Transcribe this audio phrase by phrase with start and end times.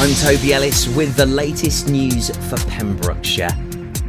[0.00, 3.50] I'm Toby Ellis with the latest news for Pembrokeshire.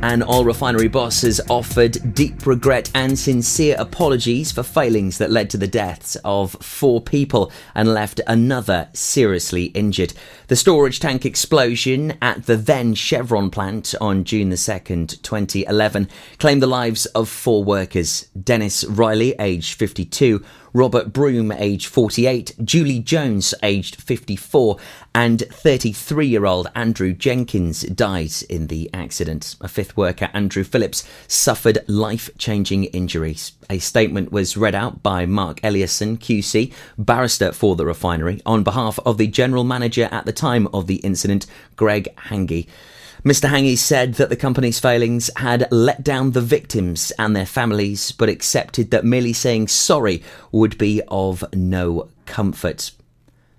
[0.03, 5.49] An oil refinery boss has offered deep regret and sincere apologies for failings that led
[5.49, 10.13] to the deaths of four people and left another seriously injured.
[10.47, 16.61] The storage tank explosion at the then Chevron plant on June the 2nd, 2011, claimed
[16.61, 18.29] the lives of four workers.
[18.41, 24.77] Dennis Riley, aged 52, Robert Broom, aged 48, Julie Jones, aged 54,
[25.15, 29.55] and 33 year old Andrew Jenkins died in the accident.
[29.61, 33.53] A fifth worker, Andrew Phillips, suffered life changing injuries.
[33.69, 38.99] A statement was read out by Mark Ellison, QC, barrister for the refinery, on behalf
[39.05, 42.67] of the general manager at the time of the incident, Greg Hange.
[43.23, 43.49] Mr.
[43.49, 48.29] Hange said that the company's failings had let down the victims and their families, but
[48.29, 52.91] accepted that merely saying sorry would be of no comfort.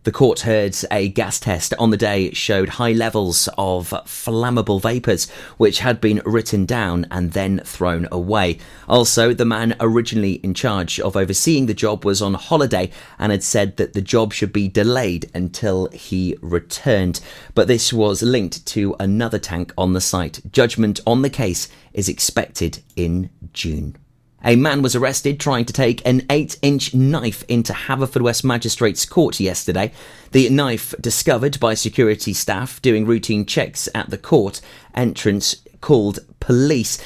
[0.03, 5.29] The court heard a gas test on the day showed high levels of flammable vapours,
[5.59, 8.57] which had been written down and then thrown away.
[8.89, 13.43] Also, the man originally in charge of overseeing the job was on holiday and had
[13.43, 17.21] said that the job should be delayed until he returned.
[17.55, 20.41] But this was linked to another tank on the site.
[20.51, 23.97] Judgment on the case is expected in June.
[24.43, 29.39] A man was arrested trying to take an 8 inch knife into Haverfordwest Magistrates Court
[29.39, 29.93] yesterday.
[30.33, 34.63] The knife, discovered by security staff doing routine checks at the court
[34.95, 36.99] entrance, called police.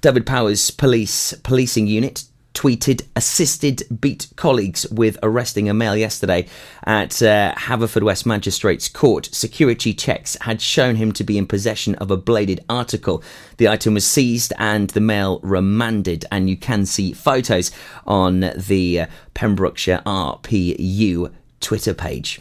[0.00, 2.24] Dyfed-Powys Police Policing Unit
[2.58, 6.44] tweeted assisted beat colleagues with arresting a male yesterday
[6.82, 9.28] at uh, Haverfordwest Magistrates Court.
[9.30, 13.22] Security checks had shown him to be in possession of a bladed article.
[13.58, 17.70] The item was seized and the male remanded, and you can see photos
[18.08, 22.40] on the uh, Pembrokeshire RPU Twitter page.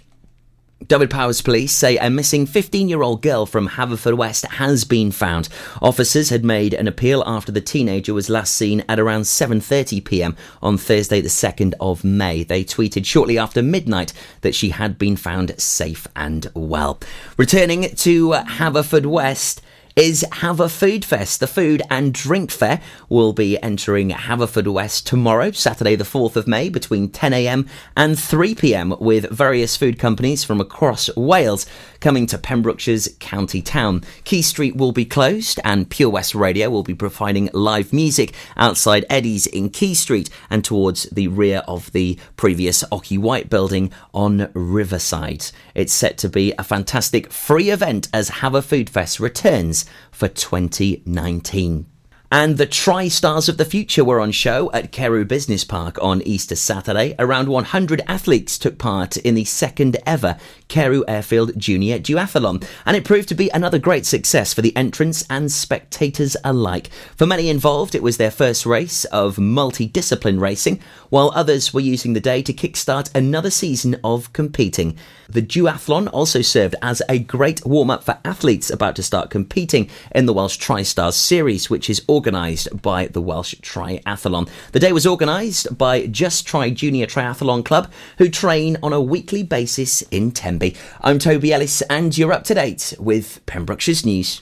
[0.85, 5.49] Dyfed-Powys police say a missing 15 year old girl from Haverfordwest has been found.
[5.81, 10.37] Officers had made an appeal after the teenager was last seen at around 7:30 pm
[10.61, 12.43] on Thursday the 2nd of May.
[12.43, 16.99] They tweeted shortly after midnight that she had been found safe and well.
[17.37, 19.61] Returning to Haverfordwest
[19.97, 21.39] is Haverfoodfest.
[21.39, 26.69] The food and drink fair will be entering Haverfordwest tomorrow, Saturday the 4th of May,
[26.69, 31.65] between 10am and 3pm, with various food companies from across Wales
[31.99, 34.03] coming to Pembrokeshire's county town.
[34.23, 39.05] Quay Street will be closed, and Pure West Radio will be providing live music outside
[39.09, 44.49] Eddie's in Quay Street and towards the rear of the previous Ocky White building on
[44.53, 45.51] Riverside.
[45.75, 51.85] It's set to be a fantastic free event as Haverfoodfest returns for 2019.
[52.29, 56.21] And the Tri Stars of the Future were on show at Carew Business Park on
[56.23, 57.15] Easter Saturday.
[57.17, 60.35] Around 100 athletes took part in the second ever
[60.67, 65.25] Carew Airfield Junior Duathlon, and it proved to be another great success for the entrants
[65.29, 66.89] and spectators alike.
[67.15, 72.11] For many involved, it was their first race of multi-discipline racing, while others were using
[72.11, 74.97] the day to kickstart another season of competing.
[75.29, 79.89] The duathlon also served as a great warm up for athletes about to start competing
[80.13, 84.49] in the Welsh Tri Stars series, which is organised by the Welsh Triathlon.
[84.71, 89.43] The day was organised by Just Try Junior Triathlon Club, who train on a weekly
[89.43, 90.75] basis in Tenby.
[91.01, 94.41] I'm Toby Ellis, and you're up to date with Pembrokeshire's news.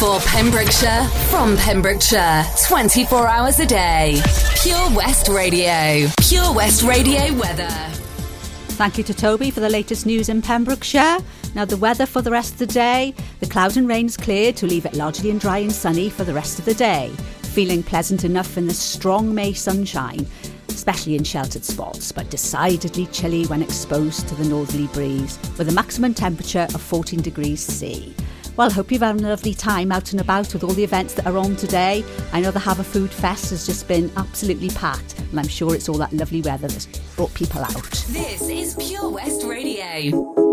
[0.00, 4.20] For Pembrokeshire, from Pembrokeshire, 24 hours a day.
[4.60, 6.08] Pure West Radio.
[6.20, 8.03] Pure West Radio weather.
[8.74, 11.18] Thank you to Toby for the latest news in Pembrokeshire.
[11.54, 14.56] Now, the weather for the rest of the day the clouds and rain is cleared
[14.56, 17.12] to leave it largely and dry and sunny for the rest of the day.
[17.54, 20.26] Feeling pleasant enough in the strong May sunshine,
[20.70, 25.72] especially in sheltered spots, but decidedly chilly when exposed to the northerly breeze, with a
[25.72, 28.12] maximum temperature of 14 degrees C.
[28.56, 31.14] Well, I hope you've had a lovely time out and about with all the events
[31.14, 32.04] that are on today.
[32.32, 36.12] I know the Haverfoodfest has just been absolutely packed, and I'm sure it's all that
[36.12, 37.90] lovely weather that's brought people out.
[38.10, 40.43] This is Pure West Radio.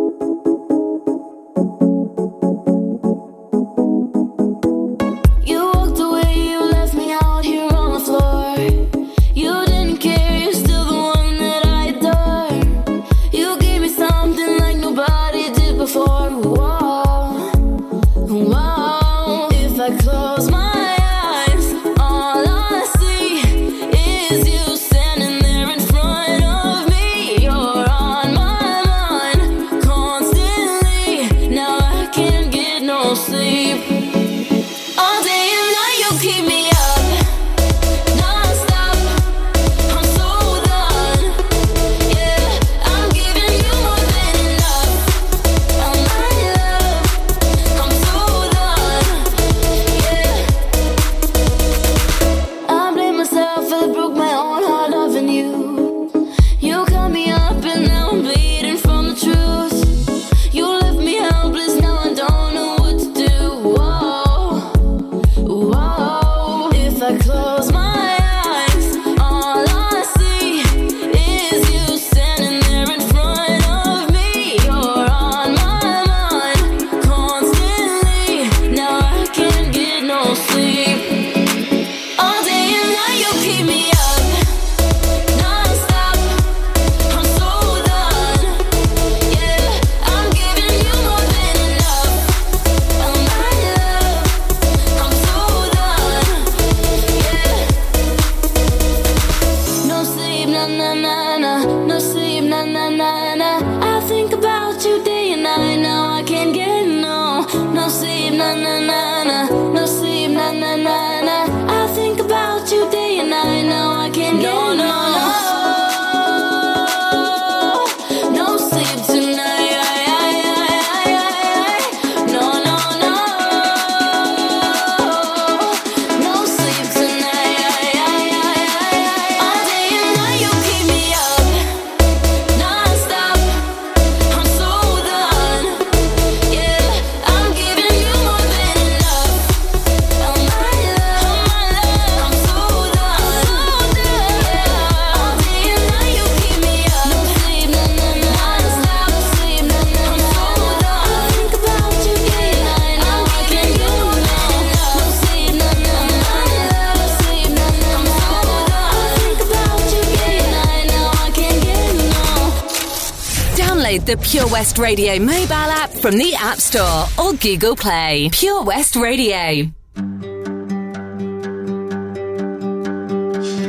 [164.11, 168.27] the Pure West Radio mobile app from the App Store or Google Play.
[168.33, 169.71] Pure West Radio.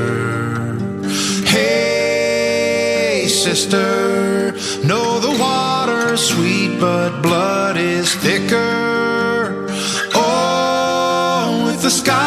[1.46, 4.52] Hey, sister,
[4.84, 9.68] know the water's sweet, but blood is thicker.
[10.14, 12.25] Oh, with the sky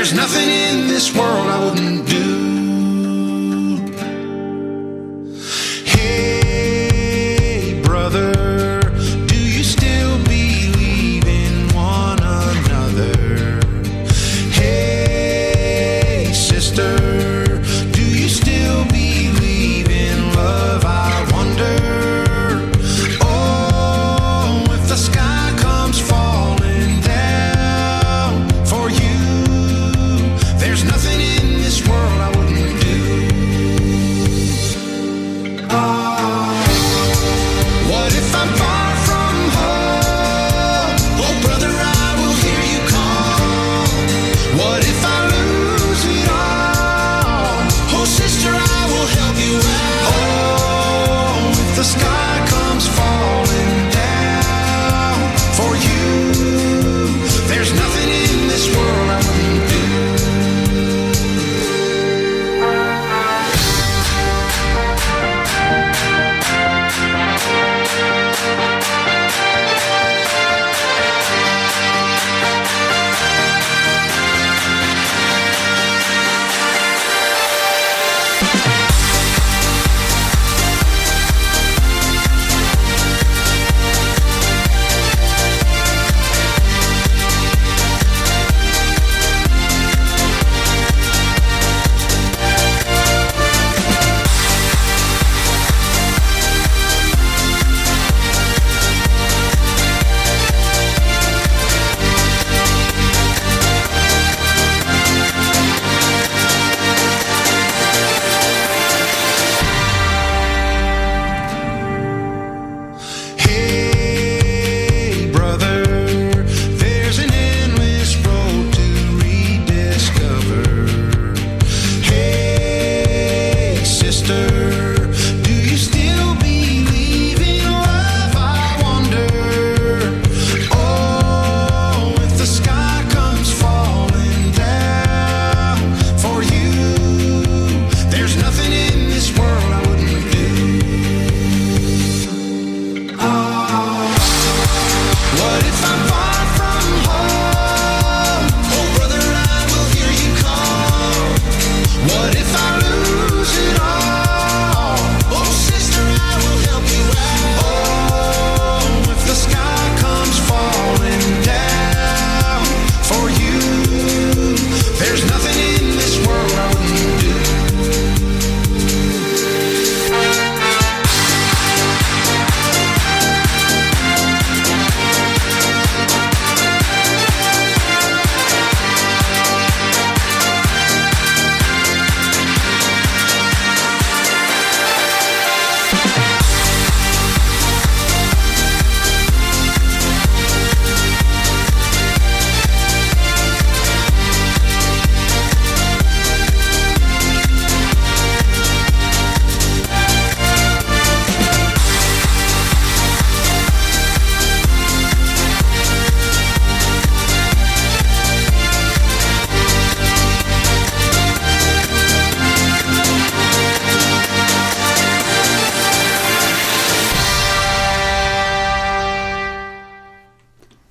[0.00, 1.99] There's nothing in this world I wouldn't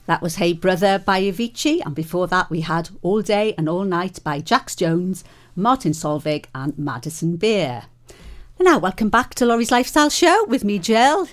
[0.09, 3.83] That was Hey Brother by Avicii, and before that we had All Day and All
[3.83, 5.23] Night by Jax Jones,
[5.55, 7.83] Martin Solveig, and Madison Beer.
[8.57, 11.27] And now, welcome back to Lawrie's Lifestyle Show with me, Jill.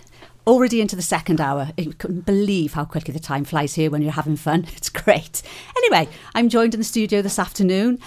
[0.47, 1.71] Already into the second hour.
[1.79, 4.67] I couldn't believe how quickly the time flies here when you're having fun.
[4.77, 5.43] It's great.
[5.79, 7.99] Anyway, I'm joined in the studio this afternoon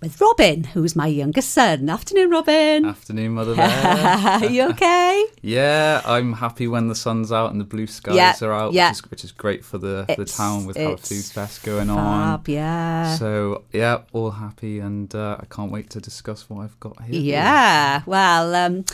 [0.00, 1.88] with Robin, who's my youngest son.
[1.88, 2.84] Afternoon, Robin.
[2.84, 3.68] Afternoon, Mother Bear.
[3.68, 5.24] Are you okay?
[5.42, 8.90] yeah, I'm happy when the sun's out and the blue skies Yeah, are out, yeah.
[8.90, 12.42] which, is, which is great for the, the town with Haverfoodfest going on.
[12.46, 13.16] Yeah.
[13.16, 17.20] So yeah, all happy, and uh, I can't wait to discuss what I've got here.
[17.20, 18.84] Yeah, well, um,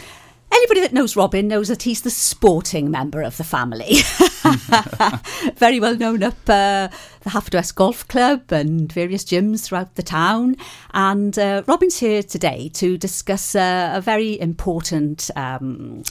[0.53, 3.97] anybody that knows Robin knows that he's the sporting member of the family.
[5.57, 6.89] Very well known up uh,
[7.23, 10.57] the Haverfordwest Golf Club and various gyms throughout the town.
[10.93, 15.31] And uh, Robin's here today to discuss uh, a very important.
[15.37, 16.05] Um,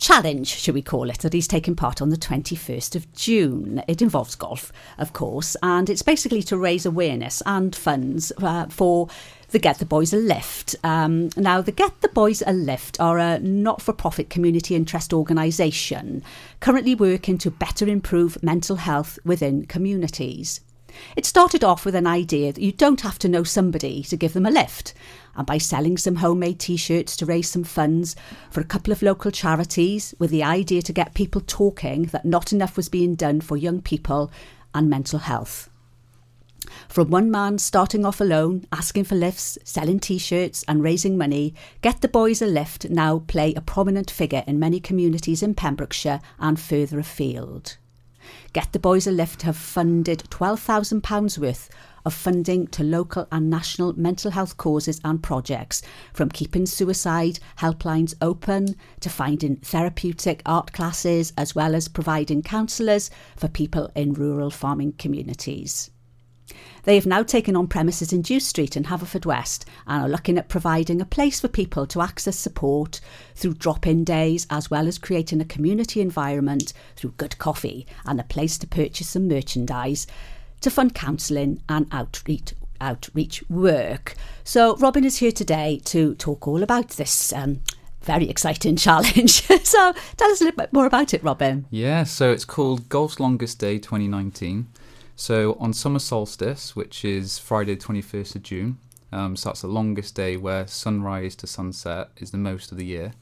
[0.00, 3.82] challenge, should we call it, that he's taking part on the 21st of June.
[3.86, 9.08] It involves golf, of course, and it's basically to raise awareness and funds uh, for
[9.50, 10.76] the Get the Boys a Lift.
[10.84, 15.12] Um, now, the Get the Boys a Lift are a not for profit community interest
[15.12, 16.22] organisation
[16.60, 20.60] currently working to better improve mental health within communities.
[21.16, 24.32] It started off with an idea that you don't have to know somebody to give
[24.32, 24.92] them a lift.
[25.36, 28.16] And by selling some homemade t shirts to raise some funds
[28.50, 32.52] for a couple of local charities, with the idea to get people talking that not
[32.52, 34.30] enough was being done for young people
[34.74, 35.69] and mental health.
[36.88, 41.54] From one man starting off alone, asking for lifts, selling t shirts, and raising money,
[41.82, 46.20] Get the Boys a Lift now play a prominent figure in many communities in Pembrokeshire
[46.38, 47.76] and further afield.
[48.52, 51.70] Get the Boys a Lift have funded £12,000 worth
[52.04, 58.14] of funding to local and national mental health causes and projects, from keeping suicide helplines
[58.20, 64.50] open to finding therapeutic art classes, as well as providing counsellors for people in rural
[64.50, 65.90] farming communities.
[66.84, 70.48] They have now taken on premises in Dew Street in Haverfordwest and are looking at
[70.48, 73.00] providing a place for people to access support
[73.34, 78.20] through drop in days, as well as creating a community environment through good coffee and
[78.20, 80.06] a place to purchase some merchandise
[80.60, 82.54] to fund counselling and outreach.
[82.82, 84.14] Outreach work.
[84.42, 87.60] So, Robin is here today to talk all about this um,
[88.00, 89.42] very exciting challenge.
[89.64, 91.66] so, tell us a little bit more about it, Robin.
[91.70, 94.68] Yeah, so it's called Golf's Longest Day 2019.
[95.20, 98.78] So on summer solstice, which is Friday, 21st of June,
[99.12, 102.86] um, so that's the longest day where sunrise to sunset is the most of the
[102.86, 103.12] year.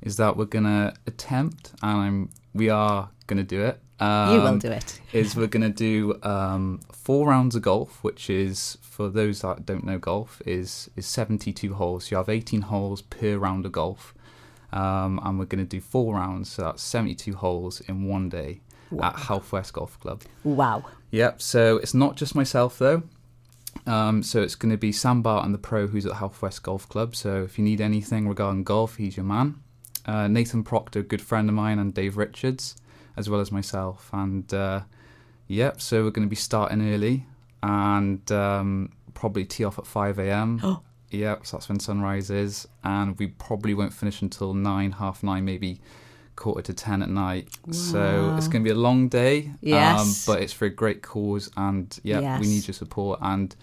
[0.00, 3.80] Is that we're gonna attempt, and I'm, we are gonna do it.
[3.98, 5.00] Um, you will do it.
[5.12, 9.66] is we're going to do um, four rounds of golf, which is for those that
[9.66, 12.04] don't know golf is is 72 holes.
[12.04, 14.14] So you have 18 holes per round of golf,
[14.72, 16.52] um, and we're going to do four rounds.
[16.52, 18.60] So that's 72 holes in one day
[19.02, 20.22] at Half West Golf Club.
[20.44, 20.84] Wow.
[21.10, 21.42] Yep.
[21.42, 23.02] So it's not just myself though.
[23.86, 26.88] Um, so it's going to be Sam and the pro, who's at Half West Golf
[26.88, 27.14] Club.
[27.14, 29.56] So if you need anything regarding golf, he's your man.
[30.06, 32.76] Uh, Nathan Proctor, a good friend of mine, and Dave Richards,
[33.16, 34.10] as well as myself.
[34.12, 34.80] And uh,
[35.46, 37.26] yep, so we're going to be starting early
[37.62, 40.78] and um, probably tee off at 5 a.m.
[41.12, 45.44] Yep, so that's when sunrise is, and we probably won't finish until nine, half nine,
[45.44, 45.80] maybe
[46.40, 47.48] quarter to ten at night.
[47.70, 49.50] So it's going to be a long day.
[49.60, 50.00] Yes.
[50.00, 52.40] um, but it's for a great cause, and yeah, Yes.
[52.40, 53.54] we need your support, and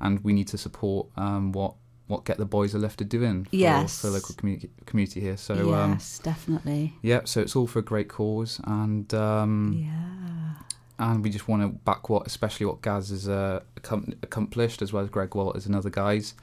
[0.00, 1.74] and we need to support um, what
[2.06, 4.00] what Get the Boys a Lift to doing for, Yes.
[4.00, 5.36] for the local community community here.
[5.36, 6.94] So um, yes, definitely.
[7.02, 10.54] yeah, so it's all for a great cause, and um, Yeah.
[10.98, 14.92] and we just want to back what, especially what Gaz has uh, accom- accomplished, as
[14.92, 16.34] well as Greg Walters and other guys,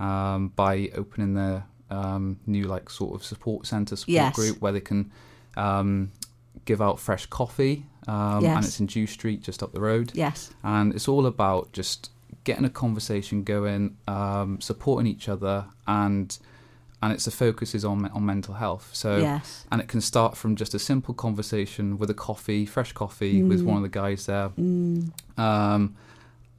[0.00, 4.34] um, by opening their um, new like sort of support centre support Yes.
[4.34, 5.12] group where they can
[5.56, 6.10] um,
[6.64, 8.56] give out fresh coffee, um, Yes.
[8.56, 10.50] and it's in Dew Street, just up the road, Yes.
[10.62, 12.10] and it's all about just
[12.44, 16.38] getting a conversation going, um, supporting each other, and
[17.02, 18.88] and it's the focus is on on mental health.
[18.94, 19.66] So Yes.
[19.70, 23.60] and it can start from just a simple conversation with a coffee, fresh coffee, with
[23.60, 23.64] Mm.
[23.66, 24.50] one of the guys there.
[25.36, 25.94] Um,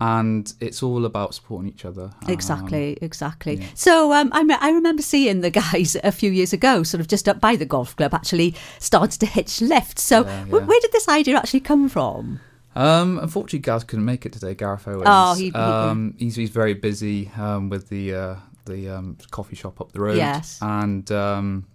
[0.02, 2.12] and it's all about supporting each other.
[2.24, 3.56] Um, Exactly, exactly.
[3.56, 3.68] yeah.
[3.76, 7.08] So um, I, me- I remember seeing the guys a few years ago, sort of
[7.08, 10.04] just up by the golf club, actually started to hitch lifts.
[10.04, 10.52] So Yeah, yeah.
[10.58, 12.40] where did this idea actually come from?
[12.76, 14.54] Um, unfortunately, Gaz couldn't make it today.
[14.54, 15.04] Gareth Owens.
[15.06, 18.36] Oh, he- he- um, he's he's very busy um, with the uh,
[18.66, 20.18] the um, coffee shop up the road.
[20.18, 20.60] Yes.
[20.62, 21.68] and um,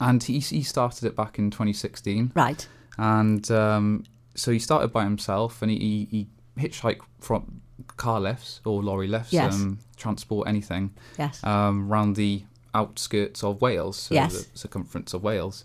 [0.00, 2.30] and he he started it back in 2016.
[2.36, 2.68] Right.
[2.96, 4.04] and um,
[4.36, 6.26] so he started by himself and he, he, he
[6.58, 7.60] hitchhiked from
[7.96, 9.54] car lifts or lorry lifts Yes.
[9.54, 11.42] um, transport anything Yes.
[11.44, 12.44] um, around the
[12.74, 14.44] outskirts of Wales so Yes.
[14.44, 15.64] the circumference of Wales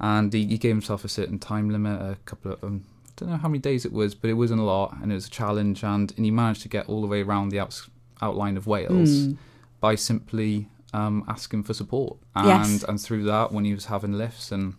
[0.00, 2.84] and he, he gave himself a certain time limit a couple of um,
[3.16, 5.26] don't know how many days it was, but it wasn't a lot, and it was
[5.26, 5.84] a challenge.
[5.84, 7.88] And, and he managed to get all the way around the outs,
[8.22, 9.36] outline of Wales Mm.
[9.80, 12.16] by simply um, asking for support.
[12.34, 12.84] And Yes.
[12.84, 14.74] and through that, when he was having lifts and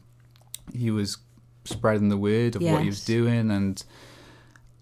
[0.73, 1.17] he was
[1.63, 3.83] spreading the word of what he was doing and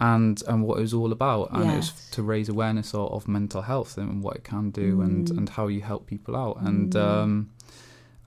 [0.01, 3.27] and and what it was all about, and it was to raise awareness of, of
[3.27, 5.38] mental health and what it can do and Mm.
[5.38, 6.96] and how you help people out and.
[6.96, 7.50] Um,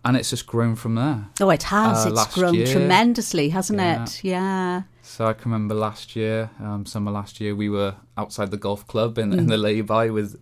[0.07, 1.21] and it's just grown from there.
[1.41, 2.05] Oh, it has.
[2.07, 2.67] Uh, it's grown year.
[2.67, 4.03] tremendously, hasn't Yeah.
[4.03, 4.23] it?
[4.23, 4.83] Yeah.
[5.01, 8.87] So I can remember last year, um, summer last year, we were outside the golf
[8.87, 9.39] club in, Mm.
[9.39, 10.37] in the lay-by with,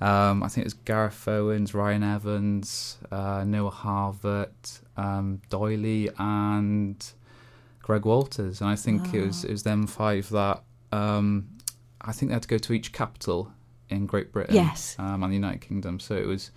[0.00, 6.96] um, I think it was Gareth Owens, Ryan Evans, uh, Noah Harvett, um, Doyley, and
[7.82, 8.60] Greg Walters.
[8.60, 11.48] And I think it was it was them five that um,
[12.00, 13.52] I think they had to go to each capital
[13.88, 14.96] in Great Britain, Yes.
[14.98, 16.00] um, and the United Kingdom.
[16.00, 16.50] So it was.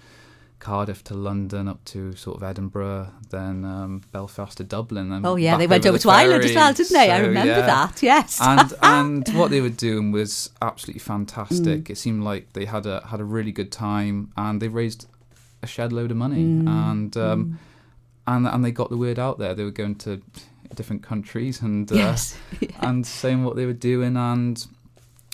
[0.59, 5.11] Cardiff to London, up to sort of Edinburgh, then um, Belfast to Dublin.
[5.11, 5.55] And Oh, yeah.
[5.55, 7.11] They went over to Ireland as well, didn't they?
[7.11, 7.65] I remember yeah.
[7.67, 8.01] that.
[8.01, 8.39] Yes.
[8.41, 11.03] and and what they were doing was absolutely Mm.
[11.13, 11.91] fantastic.
[11.91, 15.05] It seemed like they had a had a really good time, and they raised
[15.61, 16.67] a shed load of money, Mm.
[16.67, 17.59] and um,
[18.25, 19.53] and and they got the word out there.
[19.53, 20.23] They were going to
[20.75, 22.37] different countries and uh, yes.
[22.81, 24.65] and saying what they were doing, and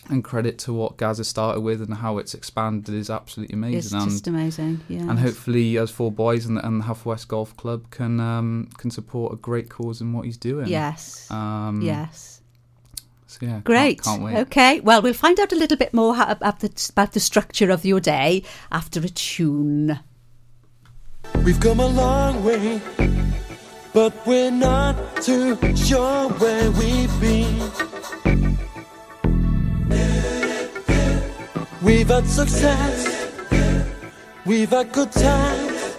[0.10, 3.78] and credit to what Gaza started with and how it's expanded is absolutely amazing.
[3.78, 4.82] It's and just amazing.
[4.90, 5.02] Yeah.
[5.02, 8.92] and hopefully, as four boys and, and the Half West Golf Club can um, can
[8.92, 10.68] support a great cause in what he's doing.
[10.68, 11.30] Yes.
[11.32, 12.42] Um, yes.
[13.28, 14.02] So yeah, can't- Great.
[14.04, 14.38] Can't, wait.
[14.38, 14.80] Okay.
[14.82, 17.84] Well, we'll find out a little bit more how, about, the, about the structure of
[17.84, 20.00] your day after a tune.
[21.44, 22.80] We've come a long way,
[23.94, 27.72] but we're not too sure where we've been.
[31.84, 33.32] We've had success,
[34.46, 35.98] we've had good times,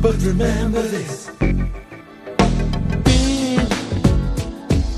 [0.00, 1.30] but remember this.
[3.04, 3.68] Being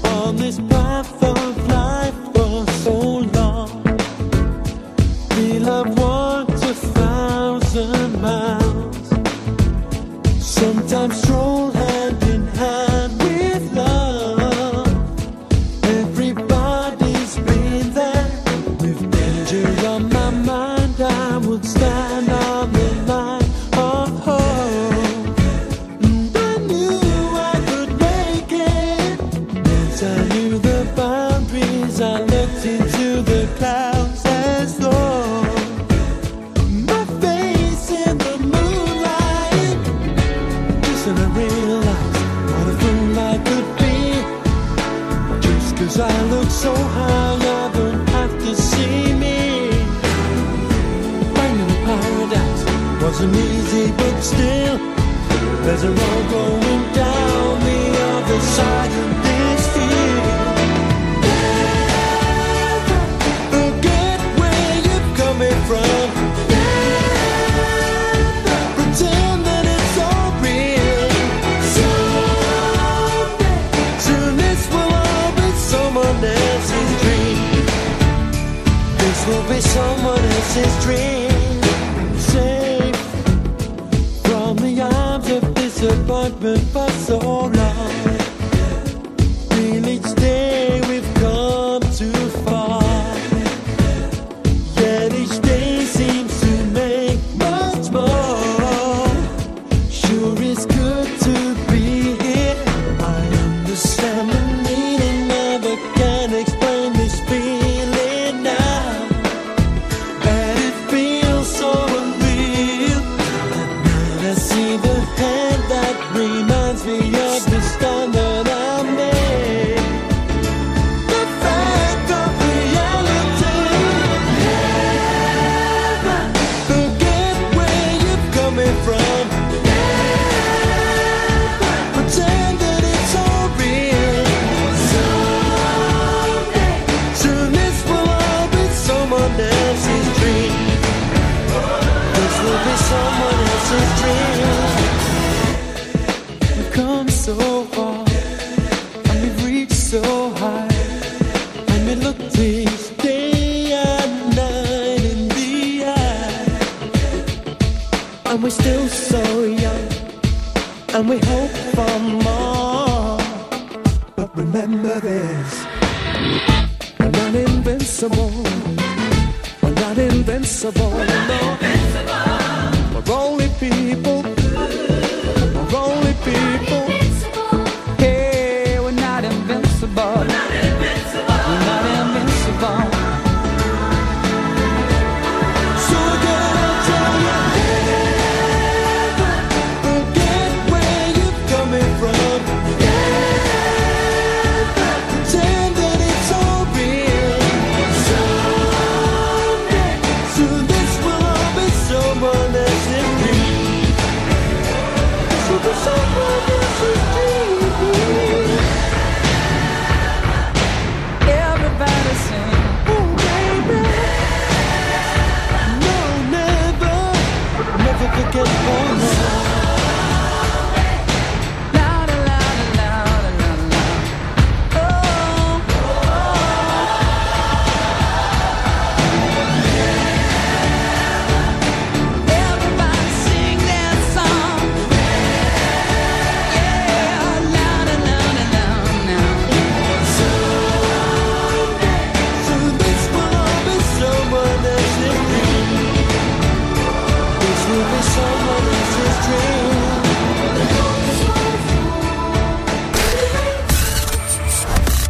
[0.05, 2.99] on this path of life for so
[3.39, 3.83] long.
[5.31, 8.68] We'll have walked a thousand miles.
[10.59, 11.78] Sometimes stroll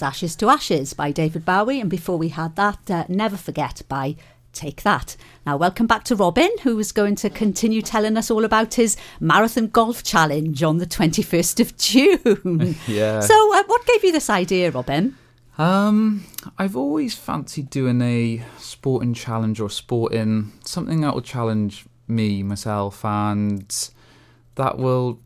[0.00, 3.82] as Ashes to Ashes by David Bowie, and before we had that, uh, Never Forget
[3.86, 4.16] by
[4.54, 5.14] Take That.
[5.44, 8.96] Now, welcome back to Robin, who is going to continue telling us all about his
[9.20, 12.76] marathon golf challenge on the 21st of June.
[12.86, 13.20] yeah.
[13.20, 15.18] So, uh, what gave you this idea, Robin?
[15.58, 16.24] Um,
[16.56, 23.04] I've always fancied doing a sporting challenge or sporting something that will challenge me, myself,
[23.04, 23.90] and
[24.54, 25.20] that will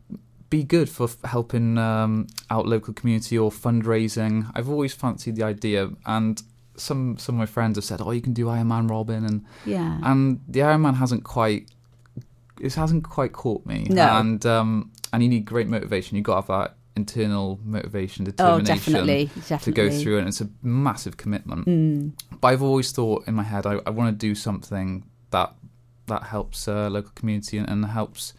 [0.57, 4.49] be good for f- helping um, out local community or fundraising.
[4.55, 6.41] I've always fancied the idea, and
[6.77, 9.45] some some of my friends have said, "Oh, you can do Iron Man Robin," and
[9.65, 11.69] yeah, and the Iron Man hasn't quite
[12.59, 13.87] it hasn't quite caught me.
[13.89, 16.17] No, and um, and you need great motivation.
[16.17, 19.65] You got to have that internal motivation, oh, determination oh, definitely, definitely.
[19.65, 20.27] to go through it.
[20.27, 21.65] It's a massive commitment.
[21.65, 22.13] Mm.
[22.39, 25.53] But I've always thought in my head, I, I want to do something that
[26.07, 28.33] that helps uh, local community and, and helps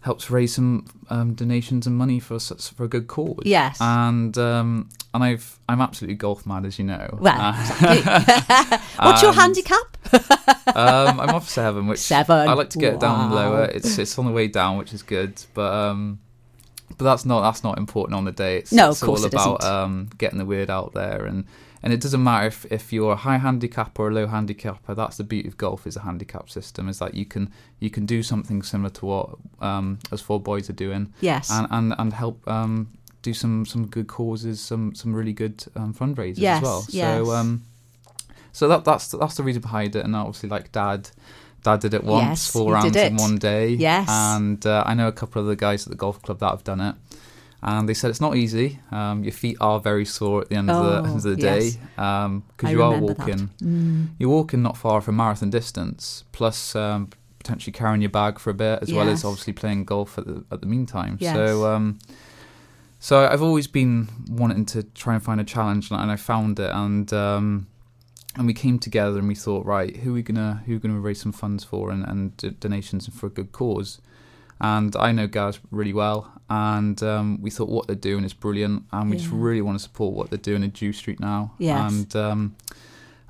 [0.00, 3.42] helps raise some um, donations and money for for a good cause.
[3.44, 3.78] Yes.
[3.80, 7.18] and um, and I've I'm absolutely golf mad, as you know.
[7.20, 9.96] Well, Uh, What's your handicap?
[10.76, 12.48] um, I'm off seven, which Seven.
[12.48, 13.64] I like to get it down lower.
[13.64, 16.20] It's it's on the way down, which is good, but um,
[16.96, 18.58] but that's not that's not important on the day.
[18.58, 21.44] It's, No, it's course all it about um, getting the word out there, and
[21.82, 24.94] and it doesn't matter if, if you're a high handicap or a low handicapper.
[24.94, 28.06] That's the beauty of golf is a handicap system is that you can you can
[28.06, 31.50] do something similar to what um, us four boys are doing, Yes.
[31.50, 32.46] and and and help.
[32.48, 32.88] Um,
[33.20, 36.86] do some, some good causes, some some really good um, fundraisers Yes, as well.
[36.88, 37.26] yes.
[37.26, 37.64] So um,
[38.52, 41.10] so that that's that's the reason behind it, and obviously, like Dad,
[41.64, 43.70] Dad did it once, Yes, four rounds in one day.
[43.70, 44.08] Yes.
[44.08, 46.62] and uh, I know a couple of the guys at the golf club that have
[46.62, 46.94] done it,
[47.62, 48.80] and they said it's not easy.
[48.90, 51.36] Um, your feet are very sore at the end of the Oh, end of the
[51.36, 53.50] day because I you are walking.
[53.62, 54.08] Mm.
[54.18, 58.54] You're walking not far from marathon distance, plus um, potentially carrying your bag for a
[58.54, 61.16] bit, as well as obviously playing golf at the at the meantime.
[61.20, 61.34] Yes.
[61.34, 61.66] So.
[61.72, 61.98] Um,
[63.00, 66.70] so I've always been wanting to try and find a challenge, and I found it,
[66.74, 67.68] and um,
[68.36, 70.80] and we came together and we thought, right, who are we gonna who are we
[70.80, 74.00] gonna raise some funds for and, and d- donations for a good cause.
[74.60, 78.84] And I know Gaz really well, and um, we thought what they're doing is brilliant,
[78.92, 81.52] and we just really want to support what they're doing in Dew Street now.
[81.58, 81.92] Yes.
[81.92, 82.56] And um,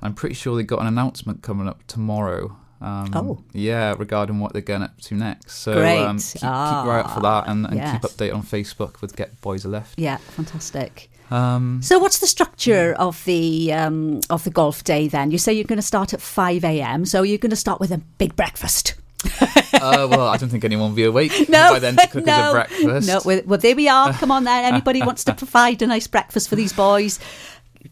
[0.01, 2.55] I'm pretty sure they've got an announcement coming up tomorrow.
[2.81, 3.43] Um, Oh.
[3.51, 5.57] yeah, regarding what they're going up to next.
[5.57, 6.01] So Great.
[6.01, 8.13] Um, keep, keep your eye for that, and, and Ah, keep yes.
[8.13, 9.99] update on Facebook with Get Boys a Lift.
[9.99, 11.11] Yeah, fantastic.
[11.29, 15.29] Um, So, what's the structure of the um, of the golf day then?
[15.29, 17.05] You say you're going to start at five a.m.
[17.05, 18.95] So you're going to start with a big breakfast.
[19.73, 22.25] uh, well, I don't think anyone will be awake No, by then to cook us
[22.27, 23.07] no, a breakfast.
[23.07, 24.13] No, well, well, there we are.
[24.21, 24.65] Come on, then.
[24.73, 27.19] Anybody wants to provide a nice breakfast for these boys?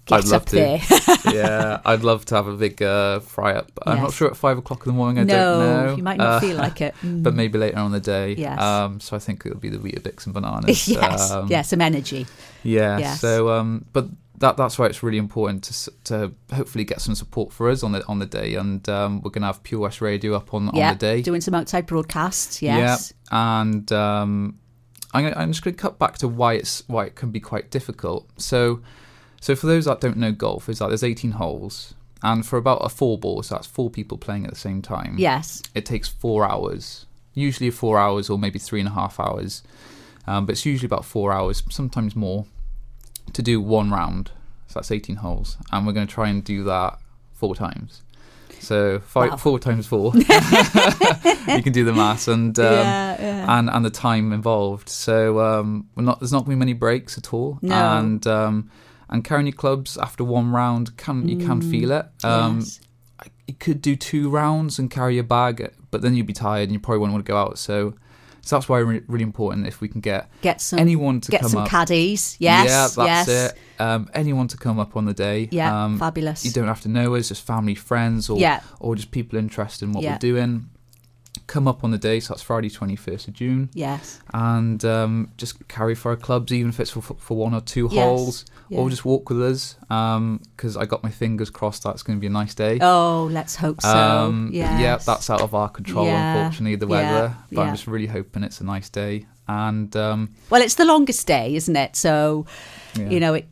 [0.06, 0.56] Get I'd love up to.
[0.56, 0.82] there.
[1.34, 3.72] yeah, I'd love to have a big uh, fry up.
[3.86, 5.20] I'm not sure at five o'clock in the morning.
[5.20, 5.96] I no, don't know.
[5.96, 6.94] you might not Uh, feel like it.
[7.02, 7.24] Mm.
[7.24, 8.34] But maybe later on in the day.
[8.38, 8.60] Yes.
[8.60, 10.88] Um, so I think it'll be the Weetabix and bananas.
[10.90, 12.26] yes, Um, yeah, some energy.
[12.64, 12.98] Yeah.
[12.98, 13.22] Yes.
[13.22, 17.52] So, um, but that that's why it's really important to to hopefully get some support
[17.52, 20.36] for us on the on the day, and um, we're gonna have Pure West Radio
[20.36, 21.22] up on yeah, on the day.
[21.22, 22.62] doing some outside broadcasts.
[22.62, 23.14] Yes.
[23.32, 24.60] Yeah, and um,
[25.14, 27.40] I'm, gonna, I'm just going to cut back to why it's why it can be
[27.40, 28.30] quite difficult.
[28.40, 28.82] So,
[29.42, 32.80] so for those that don't know golf, is that there's 18 holes, and for about
[32.80, 35.16] a four ball, so that's four people playing at the same time.
[35.18, 35.64] Yes.
[35.74, 39.64] it takes four hours, usually four hours or maybe three and a half hours,
[40.28, 42.46] um, but it's usually about four hours, sometimes more,
[43.34, 44.32] to do one round.
[44.68, 47.00] So that's 18 holes, and we're going to try and do that
[47.34, 48.02] four times.
[48.60, 49.38] So five, Wow.
[49.38, 50.12] four times four.
[50.16, 50.24] you
[51.64, 53.60] can do the maths and um, yeah, yeah.
[53.60, 54.90] and and the time involved.
[54.90, 57.60] So um, we're not there's not going to be many breaks at all.
[57.62, 57.76] No.
[57.76, 58.72] And um,
[59.10, 62.08] and carrying your clubs after one round can you can feel it.
[62.24, 62.80] Um, yes.
[63.48, 66.74] You could do two rounds and carry your bag, but then you'd be tired and
[66.74, 67.58] you probably wouldn't want to go out.
[67.58, 67.94] So
[68.48, 71.42] so that's why it's really important if we can get Get some anyone to get
[71.42, 71.70] come some up.
[71.70, 72.38] caddies.
[72.40, 72.66] Yes.
[72.98, 73.52] yeah, that's yes.
[73.52, 73.58] it.
[73.80, 75.50] Um, anyone to come up on the day.
[75.52, 76.46] Yeah, um, fabulous.
[76.46, 78.62] You don't have to know us, just family, friends, or Yeah.
[78.80, 80.14] or just people interested in what Yeah.
[80.14, 80.70] we're doing.
[81.48, 84.20] Come up on the day, so that's Friday, twenty first of June Yes.
[84.34, 87.88] and um, just carry for our clubs, even if it's for, for one or two
[87.90, 88.80] Yes, holes, yeah.
[88.80, 89.76] or just walk with us.
[89.88, 92.80] Because I got my fingers crossed that's going to be a nice day.
[92.82, 93.88] Oh, let's hope so.
[93.98, 94.80] Um, yes.
[94.82, 97.38] Yeah, that's out of our control, Yeah, unfortunately, the yeah, weather.
[97.50, 97.68] But yeah.
[97.68, 99.26] I'm just really hoping it's a nice day.
[99.48, 101.96] And um, Well, it's the longest day, isn't it?
[101.96, 102.46] So,
[102.98, 103.48] you know, it.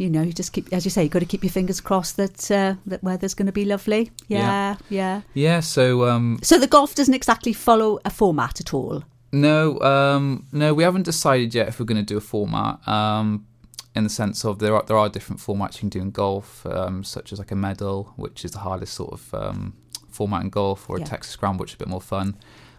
[0.00, 2.16] You know, you just keep, as you say, you've got to keep your fingers crossed
[2.16, 4.10] that uh, that weather's going to be lovely.
[4.28, 5.60] Yeah, yeah, yeah.
[5.60, 9.02] So um, So the golf doesn't exactly follow a format at all.
[9.32, 12.86] no, um, no, we haven't decided yet if we're going to do a format.
[12.88, 13.46] Um,
[13.94, 16.66] in the sense of there are there are different formats you can do in golf,
[16.66, 19.74] um, such as like a medal, which is the hardest sort of um,
[20.10, 21.04] format in golf, or Yeah.
[21.04, 22.36] a Texas Scramble, which is a bit more fun.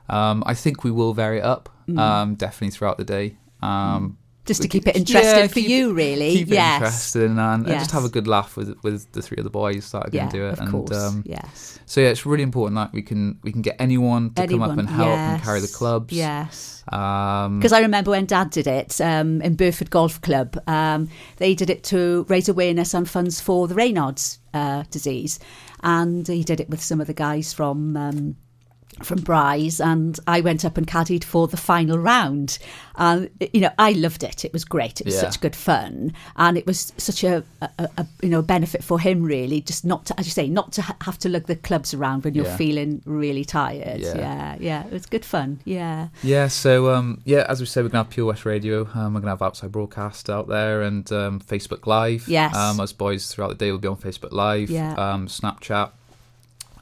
[0.10, 1.98] Um, I think we will vary it up Mm.
[2.00, 3.38] um, definitely throughout the day.
[3.62, 6.32] Um, Just to keep it interesting yeah, for keep- you, really.
[6.34, 9.50] Keep it interesting and, and just have a good laugh with with the three other
[9.50, 10.54] boys that are going Yeah, do it.
[10.54, 10.92] of and course.
[10.98, 11.80] um, yes.
[11.86, 14.78] so yeah, it's really important that we can we can get anyone to come up
[14.78, 16.14] and help and carry the clubs.
[16.14, 16.84] Yes.
[16.92, 21.54] Um, Because I remember when Dad did it um, in Burford Golf Club, um, they
[21.54, 25.40] did it to raise awareness and funds for the Raynaud's uh, disease,
[25.84, 28.38] and he did it with some of the guys from um,
[29.04, 32.58] from Bry's and I went up and caddied for the final round.
[32.96, 34.44] And you know, I loved it.
[34.44, 35.00] It was great.
[35.02, 35.22] It was Yeah.
[35.22, 39.22] such good fun, and it was such a, a, a you know benefit for him
[39.24, 39.62] really.
[39.62, 42.24] Just not to, as you say, not to ha- have to lug the clubs around
[42.24, 42.58] when you're Yeah.
[42.58, 44.00] feeling really tired.
[44.02, 44.18] Yeah.
[44.18, 44.86] yeah, yeah.
[44.88, 45.60] It was good fun.
[45.64, 48.88] Yeah, Yeah, so um, yeah, as we said, we're gonna have Pure West Radio.
[48.96, 52.28] Um, we're gonna have outside broadcast out there and um, Facebook Live.
[52.28, 52.56] Yes.
[52.56, 54.72] Um, us boys throughout the day will be on Facebook Live.
[54.72, 54.94] Yeah.
[54.94, 55.92] Um, Snapchat.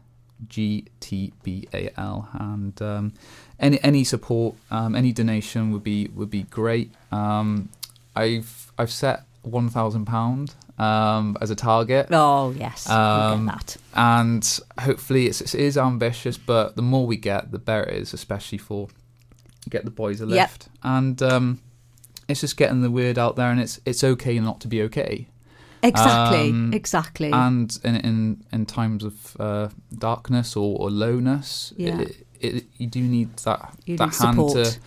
[0.48, 3.12] GTBAL and um,
[3.58, 7.68] any any support um, any donation would be would be great um,
[8.14, 12.88] I've I've set one thousand pound um, as a target Oh, yes.
[12.90, 13.76] Um, get that.
[13.94, 18.12] and hopefully it's, it is ambitious but the more we get the better it is
[18.12, 18.88] especially for
[19.70, 20.30] get the boys a Yep.
[20.50, 21.60] lift and um,
[22.28, 25.28] it's just getting the word out there and it's it's okay not to be okay
[25.82, 26.50] Exactly.
[26.50, 27.30] um, exactly.
[27.32, 32.00] and in in, in times of uh, darkness or, or lowness, Yeah.
[32.00, 34.52] it, it, you do need that You that need hand support.
[34.54, 34.78] to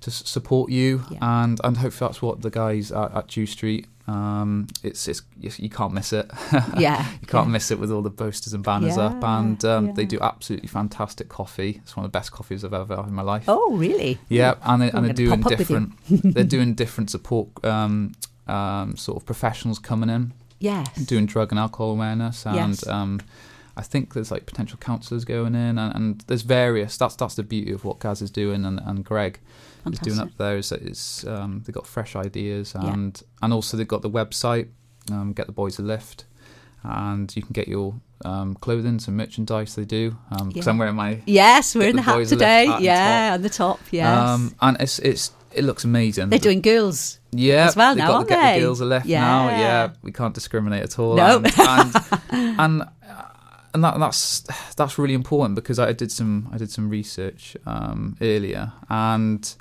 [0.00, 1.18] to support you, Yeah.
[1.44, 3.86] and and hopefully that's what the guys at, at Dew Street.
[4.08, 6.28] Um, it's it's you can't miss it.
[6.76, 7.08] yeah.
[7.20, 7.52] you can't yeah.
[7.52, 10.66] miss it with all the posters and banners up, Yeah, and um, they do absolutely
[10.66, 11.80] fantastic coffee.
[11.84, 13.44] It's one of the best coffees I've ever had in my life.
[13.46, 14.18] Oh, really?
[14.28, 15.92] Yeah, and, they, and they're doing pop up with you.
[16.08, 16.34] different.
[16.34, 17.64] they're doing different support.
[17.64, 18.12] Um,
[18.46, 20.88] um, sort of professionals coming in Yes.
[21.06, 22.86] doing drug and alcohol awareness and Yes.
[22.86, 23.20] um,
[23.76, 27.42] I think there's like potential counsellors going in and, and there's various that's that's the
[27.42, 29.40] beauty of what Gaz is doing and, and Greg
[29.90, 32.92] is doing up there is that it's um, they've got fresh ideas Yeah.
[32.92, 34.68] and and also they've got the website
[35.10, 36.26] um, get the boys a lift
[36.84, 40.70] and you can get your um, clothing some merchandise they do because Yeah.
[40.70, 42.64] I'm wearing my Yes, we're in the the hat today.
[42.80, 43.80] Yeah, on the top.
[43.90, 44.28] Yes.
[44.28, 47.18] um, and it's it's it looks amazing They're doing girls.
[47.32, 48.58] Yeah, as well now, got to get they?
[48.60, 49.48] the girls a left now.
[49.48, 49.58] Yeah.
[49.58, 51.16] Yeah, we can't discriminate at all.
[51.16, 51.42] No.
[51.58, 51.94] and
[52.30, 52.82] and and,
[53.74, 54.40] and that, that's
[54.76, 59.54] that's really important because I did some I did some research um, earlier, and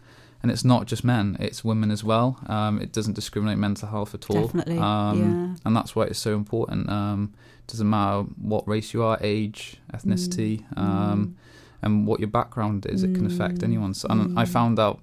[0.44, 2.38] and it's not just men; it's women as well.
[2.48, 4.48] Um, it doesn't discriminate mental health at all.
[4.48, 5.56] Definitely, um, yeah.
[5.66, 6.90] and that's why it's so important.
[6.90, 7.34] Um,
[7.68, 10.78] doesn't matter what race you are, age, ethnicity, Mm.
[10.78, 11.36] um,
[11.84, 13.04] and what your background is.
[13.04, 13.94] It can affect anyone.
[13.94, 15.00] So, and I found out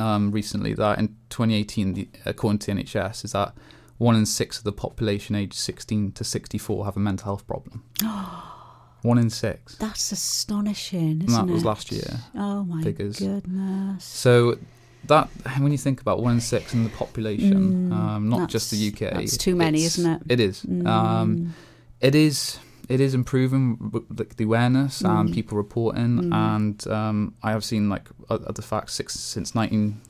[0.00, 3.54] um, recently that in 2018, the, according to the NHS, is that
[3.98, 7.84] one in six of the population aged 16 to 64 have a mental health problem.
[9.02, 9.76] one in six.
[9.76, 12.20] That's astonishing, isn't that was last year.
[12.34, 13.18] Oh my figures.
[13.18, 14.04] goodness.
[14.04, 14.58] So
[15.04, 15.28] that
[15.58, 18.94] when you think about one in six in the population, um, not just the Mm,
[18.94, 20.22] UK, that's too many, isn't it?
[20.28, 20.62] It is.
[20.62, 20.86] Mm.
[20.86, 21.54] Um,
[22.00, 22.58] it is.
[22.90, 25.20] It is improving w- the, awareness Mm.
[25.20, 30.00] and people reporting, and um, I have seen like other facts six, since nineteen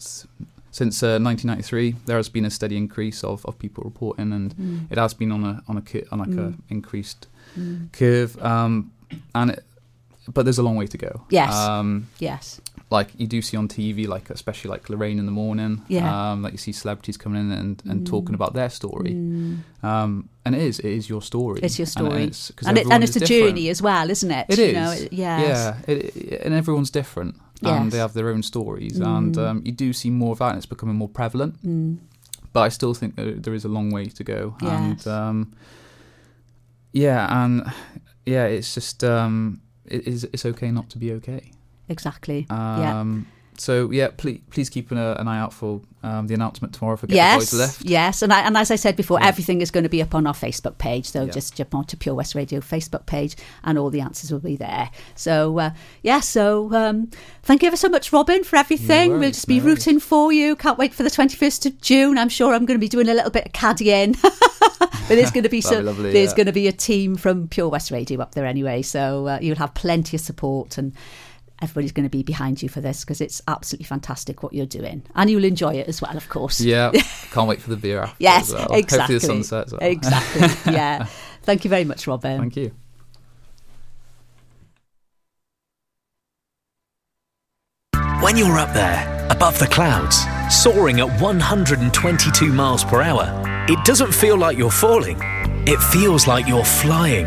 [0.73, 4.87] since uh, 1993 there has been a steady increase of, of people reporting, and Mm.
[4.93, 7.27] it has been on a on a on like a increased
[7.93, 8.91] curve, um,
[9.35, 9.65] and it,
[10.33, 11.13] but there's a long way to go.
[11.31, 11.53] Yes.
[11.55, 12.61] Um, Yes.
[12.91, 15.83] Like you do see on TV, like especially like Lorraine in the morning.
[15.89, 16.33] Yeah.
[16.33, 19.13] Um, like you see celebrities coming in and, and talking about their story.
[19.15, 19.59] Mm.
[19.85, 21.61] Um, and it is it is your story.
[21.63, 22.11] It's your story.
[22.23, 23.47] And, it's, And, it, and it's a different.
[23.57, 24.47] journey as well, isn't it?
[24.49, 24.75] It You is.
[24.75, 25.77] know, it- yes.
[25.87, 25.95] Yeah.
[25.95, 27.37] It, and everyone's different.
[27.63, 27.93] And Yes.
[27.93, 28.99] they have their own stories.
[28.99, 31.63] And um, you do see more of that, and it's becoming more prevalent.
[31.65, 31.99] Mm.
[32.53, 34.57] But I still think that there is a long way to go.
[34.63, 35.07] Yes.
[35.07, 35.53] And um,
[36.93, 37.71] yeah, and
[38.27, 41.53] yeah, it's just um, it is it's okay not to be okay.
[41.91, 42.47] Exactly.
[42.49, 43.01] yeah.
[43.01, 43.27] Um,
[43.59, 46.97] So yeah, please please keep an, uh, an eye out for um, the announcement tomorrow
[46.97, 47.85] for Get the Yes, Boys Lift.
[47.85, 49.29] yes, and I, and as I said before, Yeah.
[49.29, 51.05] everything is going to be up on our Facebook page.
[51.05, 51.31] So Yeah.
[51.31, 54.89] just jump onto Pure West Radio Facebook page, and all the answers will be there.
[55.15, 55.71] So uh,
[56.03, 57.11] yeah, so um,
[57.43, 59.19] thank you ever so much, Robin, for everything.
[59.19, 60.57] we'll just be no rooting for you.
[60.57, 62.17] Can't wait for the twenty first of June.
[62.17, 64.17] I'm sure I'm going to be doing a little bit of caddying,
[64.79, 65.85] but there's going to be some.
[65.85, 66.37] lovely, there's yeah.
[66.37, 68.81] going to be a team from Pure West Radio up there anyway.
[68.81, 70.95] So uh, you'll have plenty of support and.
[71.63, 75.03] Everybody's going to be behind you for this because it's absolutely fantastic what you're doing,
[75.15, 76.61] and you'll enjoy it as well, of course.
[76.61, 76.91] Yeah,
[77.33, 78.69] can't wait for the beer after Yes, as well.
[78.73, 79.17] exactly.
[79.17, 79.81] Hopefully the sunset as well.
[79.83, 80.73] Exactly.
[80.73, 81.05] Yeah.
[81.43, 82.39] Thank you very much, Robin.
[82.39, 82.73] Thank you.
[88.21, 93.27] When you're up there, above the clouds, soaring at 122 miles per hour,
[93.69, 95.19] it doesn't feel like you're falling.
[95.67, 97.27] It feels like you're flying.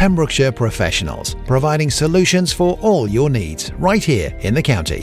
[0.00, 5.02] Pembrokeshire Professionals, providing solutions for all your needs right here in the county.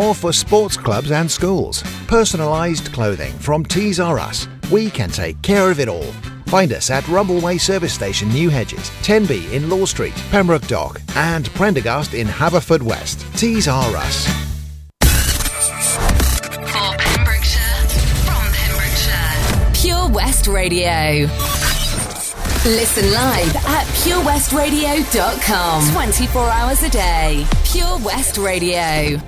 [0.00, 1.82] or for sports clubs and schools.
[2.06, 4.48] Personalised clothing from Tees R Us.
[4.70, 6.12] We can take care of it all.
[6.46, 11.48] Find us at Rumbleway Service Station, New Hedges, 10B in Law Street, Pembroke Dock, and
[11.50, 13.38] Prendergast in Haverfordwest.
[13.38, 14.26] Tees R Us.
[16.66, 17.88] For Pembrokeshire,
[18.24, 19.72] from Pembrokeshire.
[19.74, 21.28] Pure West Radio.
[22.64, 25.92] Listen live at purewestradio.com.
[25.92, 27.46] 24 hours a day.
[27.64, 29.18] Pure West Radio.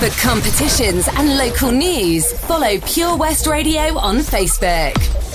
[0.00, 4.94] For competitions and local news, follow Pure West Radio on Facebook.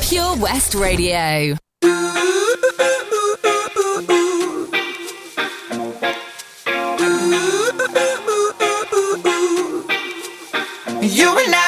[0.10, 1.56] Pure West Radio.
[11.00, 11.65] You and I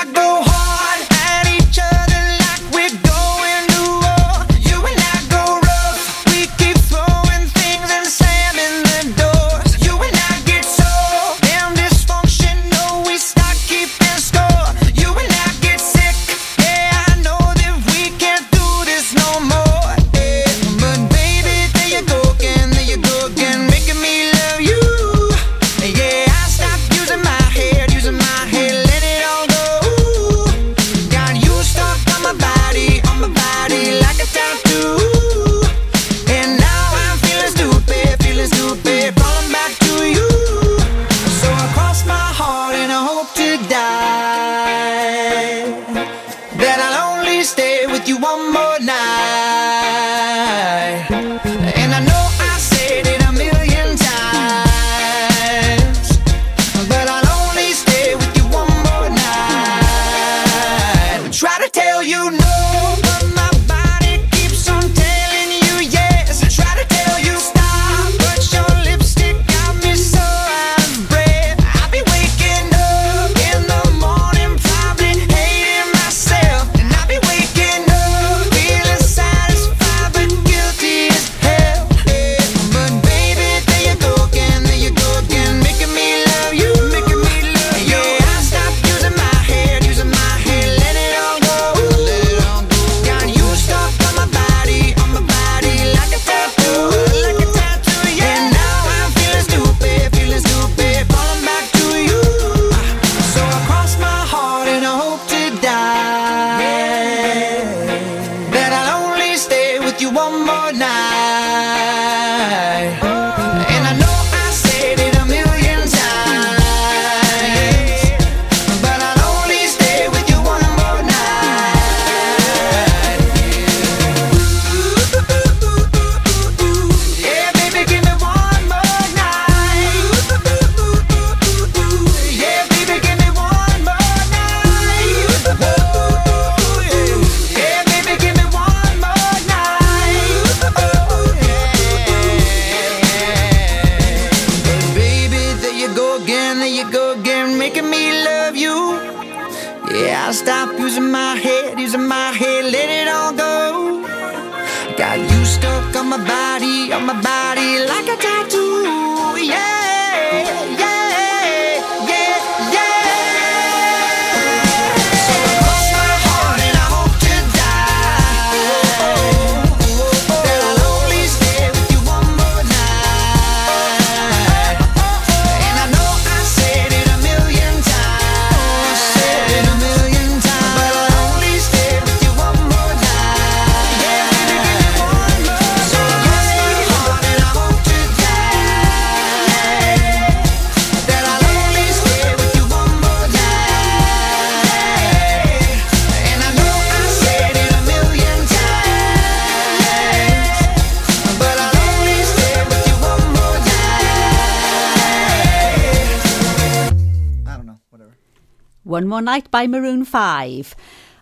[209.28, 210.74] Night by Maroon 5.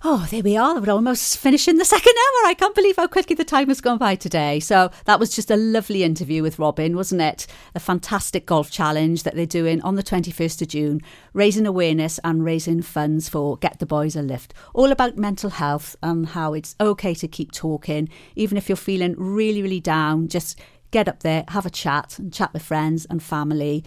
[0.04, 0.80] Oh, there we are.
[0.80, 2.50] We're almost finishing the second hour.
[2.50, 4.60] I can't believe how quickly the time has gone by today.
[4.60, 7.48] So, that was just a lovely interview with Robin, wasn't it?
[7.74, 11.02] A fantastic golf challenge that they're doing on the 21st of June,
[11.34, 14.54] raising awareness and raising funds for Get the Boys a Lift.
[14.76, 19.16] All about mental health and how it's okay to keep talking, even if you're feeling
[19.18, 20.28] really, really down.
[20.28, 20.60] Just
[20.92, 23.84] get up there, have a chat, and chat with friends and family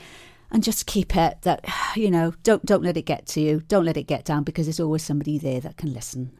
[0.50, 1.64] and just keep it that
[1.96, 3.62] you know don't don't let it get to you.
[3.68, 6.32] Don't let it get down because there's always somebody there that can listen.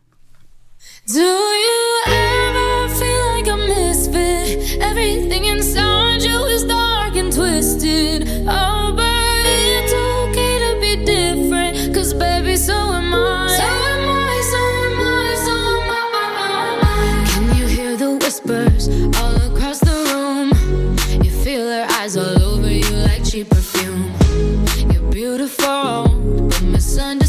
[1.06, 6.47] Do you ever feel like a misfit everything inside you
[25.28, 26.08] beautiful,
[26.62, 27.27] misunderstood.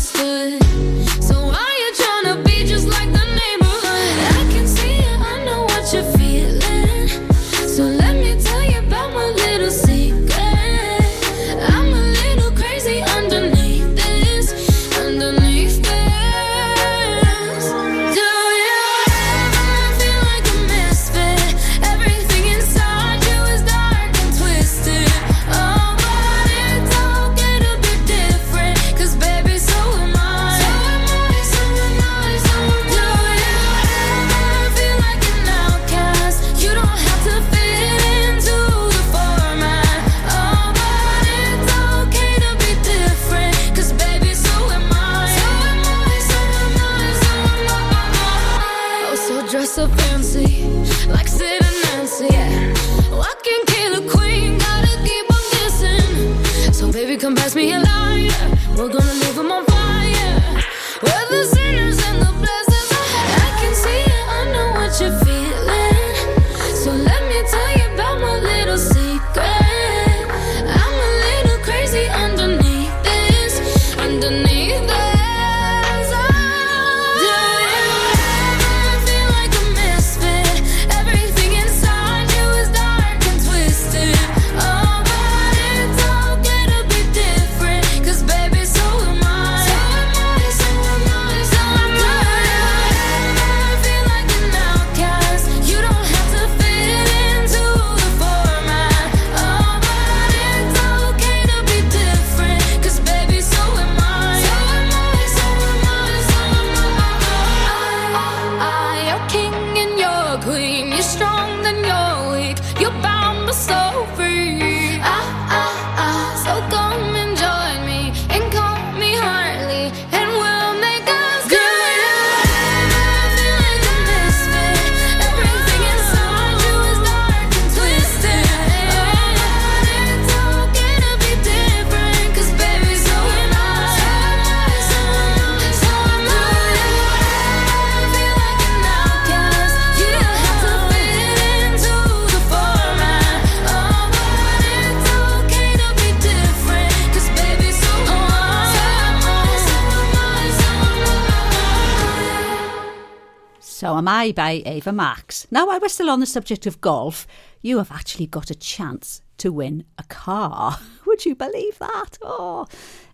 [154.39, 155.45] By Ava Max.
[155.51, 157.27] Now, while we're still on the subject of golf,
[157.61, 160.79] you have actually got a chance to win a car.
[161.05, 162.17] Would you believe that?
[162.21, 162.65] Oh,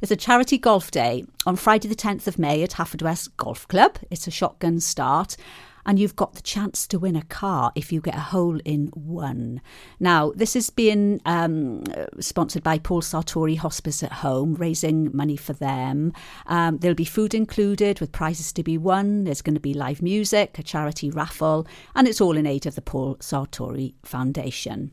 [0.04, 3.98] it's a charity golf day on Friday, the 10th of May at Haverfordwest Golf Club.
[4.12, 5.36] It's a shotgun start.
[5.86, 8.88] And you've got the chance to win a car if you get a hole in
[8.88, 9.62] one.
[10.00, 11.84] Now, this is being um,
[12.20, 16.14] sponsored by Paul Sartori Hospice at Home, raising money for them.
[16.48, 19.26] Um, there'll be food included with prizes to be won.
[19.26, 22.76] There's going to be live music, a charity raffle, and it's all in aid of
[22.76, 24.92] the Paul Sartori Foundation.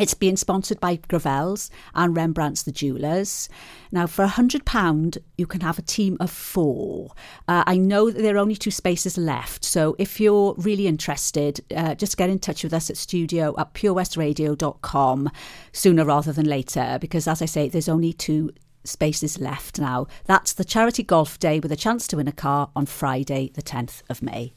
[0.00, 3.50] It's being sponsored by Gravels and Rembrandt's The Jewelers.
[3.92, 7.12] Now, for £100, you can have a team of four.
[7.46, 11.60] Uh, I know that there are only two spaces left, so if you're really interested,
[11.76, 15.30] uh, just get in touch with us at studio at purewestradio.com
[15.72, 18.52] sooner rather than later, because as I say, there's only two
[18.84, 20.06] spaces left now.
[20.24, 23.62] That's the Charity Golf Day with a chance to win a car on Friday, the
[23.62, 24.54] 10th of May.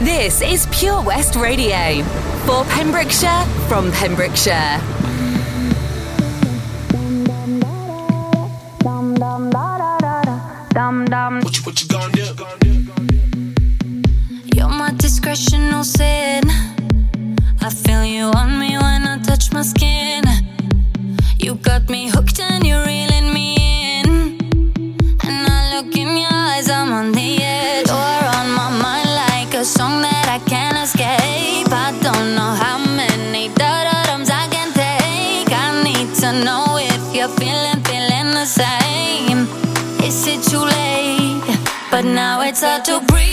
[0.00, 2.02] This is Pure West Radio
[2.46, 4.80] for Pembrokeshire from Pembrokeshire.
[11.42, 12.24] What you, what you gonna do?
[14.52, 16.42] You're my discretional sin.
[17.60, 20.24] I feel you on me when I touch my skin.
[21.38, 23.13] You got me hooked and you're reeling
[40.54, 41.42] too late?
[41.90, 43.23] But now it's hard to breathe.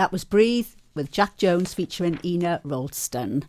[0.00, 3.42] That was Breathe with Jax Jones featuring Ina Wroldsen.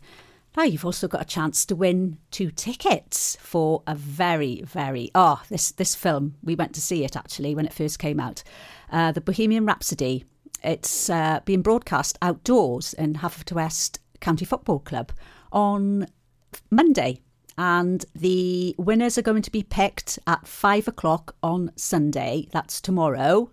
[0.57, 5.41] Now you've also got a chance to win two tickets for a very, very oh
[5.47, 6.35] this this film.
[6.43, 8.43] We went to see it actually when it first came out,
[8.91, 10.25] uh, the Bohemian Rhapsody.
[10.61, 15.13] It's uh, being broadcast outdoors in Haverfordwest County Football Club
[15.53, 16.05] on
[16.69, 17.21] Monday.
[17.57, 22.47] and the winners are going to be picked at five o'clock on Sunday.
[22.51, 23.51] That's tomorrow.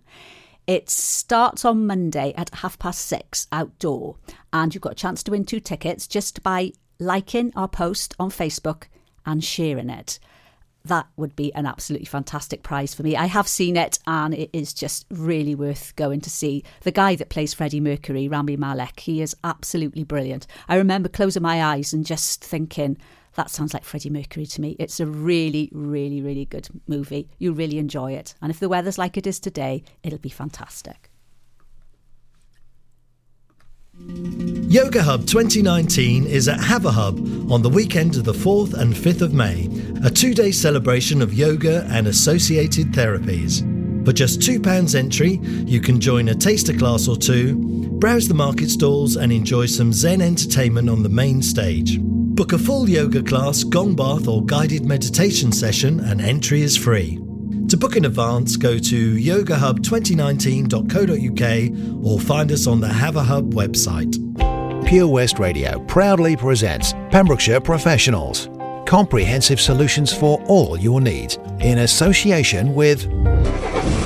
[0.69, 4.17] It starts on Monday at half past six outdoor,
[4.53, 8.29] and you've got a chance to win two tickets just by liking our post on
[8.29, 8.83] Facebook
[9.25, 10.19] and sharing it.
[10.85, 13.15] That would be an absolutely fantastic prize for me.
[13.15, 16.63] I have seen it, and it is just really worth going to see.
[16.81, 20.45] The guy that plays Freddie Mercury, Rami Malek, he is absolutely brilliant.
[20.67, 22.95] I remember closing my eyes and just thinking,
[23.35, 24.75] that sounds like Freddie Mercury to me.
[24.79, 27.29] It's a really, really, really good movie.
[27.37, 28.35] You'll really enjoy it.
[28.41, 31.09] And if the weather's like it is today, it'll be fantastic.
[34.69, 39.33] Yoga Hub 2019 is at Haverhub on the weekend of the 4th and 5th of
[39.33, 39.67] May,
[40.03, 43.65] a two day celebration of yoga and associated therapies.
[44.05, 47.55] For just £2 entry, you can join a taster class or two,
[47.99, 51.99] browse the market stalls, and enjoy some Zen entertainment on the main stage.
[52.39, 57.19] Book a full yoga class, gong bath, or guided meditation session, and entry is free.
[57.67, 64.15] To book in advance, go to yogahub2019.co.uk or find us on the Haverhub website.
[64.87, 68.47] Pure West Radio proudly presents Pembrokeshire Professionals.
[68.85, 73.05] Comprehensive solutions for all your needs in association with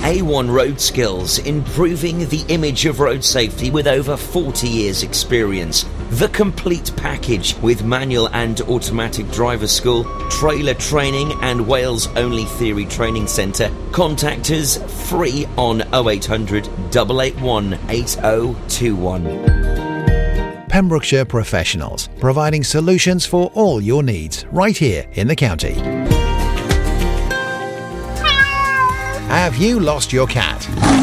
[0.02, 5.86] A1 Road Skills, improving the image of road safety with over 40 years' experience.
[6.12, 12.86] The complete package with manual and automatic driver school, trailer training, and Wales only theory
[12.86, 13.72] training centre.
[13.92, 14.78] Contact us
[15.10, 19.64] free on 0800 881 8021.
[20.70, 25.74] Pembrokeshire Professionals, providing solutions for all your needs right here in the county.
[29.30, 31.03] Have you lost your cat?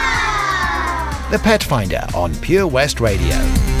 [1.31, 3.80] The Pet Finder on Pure West Radio.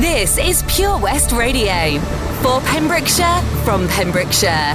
[0.00, 2.00] This is Pure West Radio.
[2.40, 4.74] For Pembrokeshire, from Pembrokeshire.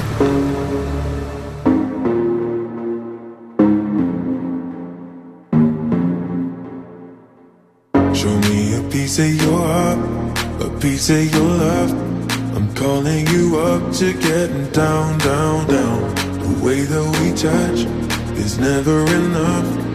[8.14, 11.92] Show me a piece of your heart, a piece of your love.
[12.56, 16.16] I'm calling you up to getting down, down, down.
[16.38, 17.80] The way that we touch
[18.38, 19.95] is never enough.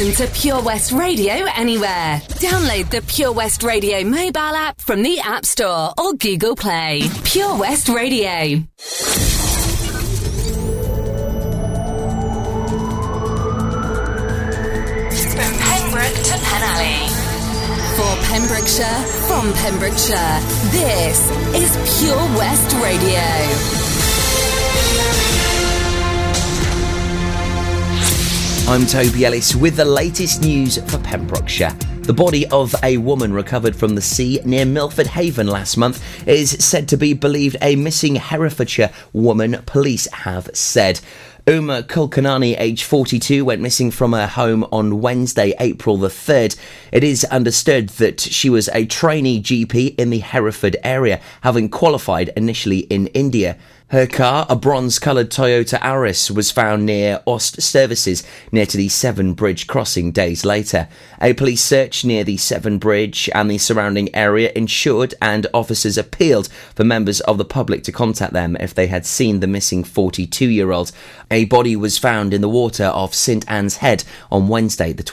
[0.00, 2.20] listen to Pure West Radio anywhere.
[2.40, 7.02] Download the Pure West Radio mobile app from the App Store or Google Play.
[7.24, 8.62] Pure West Radio.
[15.36, 17.08] From Pembroke to Penally.
[17.96, 20.40] For Pembrokeshire, from Pembrokeshire,
[20.70, 23.79] this is Pure West Radio.
[28.70, 31.72] I'm Toby Ellis with the latest news for Pembrokeshire.
[32.02, 36.52] The body of a woman recovered from the sea near Milford Haven last month is
[36.64, 41.00] said to be believed a missing Herefordshire woman, police have said.
[41.48, 46.56] Uma Kulkarni, age 42, went missing from her home on Wednesday, April the 3rd.
[46.92, 52.28] It is understood that she was a trainee GP in the Hereford area, having qualified
[52.36, 53.58] initially in India.
[53.90, 58.22] Her car, a bronze coloured Toyota Auris, was found near Aust Services,
[58.52, 60.86] near to the Severn Bridge crossing days later.
[61.20, 66.46] A police search near the Severn Bridge and the surrounding area ensured and officers appealed
[66.72, 70.48] for members of the public to contact them if they had seen the missing 42
[70.48, 70.92] year old.
[71.28, 75.02] A body was found in the water off St Ann's Head on Wednesday, the